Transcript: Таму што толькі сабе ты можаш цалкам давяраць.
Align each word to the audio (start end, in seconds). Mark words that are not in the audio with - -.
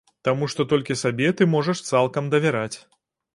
Таму 0.27 0.47
што 0.53 0.63
толькі 0.71 0.97
сабе 1.01 1.27
ты 1.41 1.47
можаш 1.53 1.83
цалкам 1.91 2.33
давяраць. 2.33 2.77